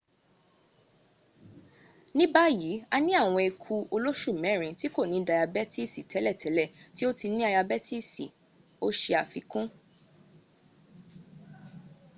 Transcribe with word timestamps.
ní 2.17 2.25
báyìí 2.33 2.71
a 2.95 2.97
ní 3.05 3.11
àwọn 3.21 3.37
ẹku 3.49 3.75
olóṣù 3.95 4.31
mẹ́rin 4.43 4.77
tí 4.79 4.87
kò 4.95 5.01
ní 5.11 5.17
dayabẹ́tìsì 5.27 6.01
tẹ́lẹ̀tẹ́lẹ̀ 6.11 6.67
tó 6.97 7.07
ti 7.17 7.27
ní 7.33 7.39
ayabẹ́tìsì̀,” 7.49 8.35
o 8.85 8.87
ṣe 8.99 9.11
àfikún 9.23 9.65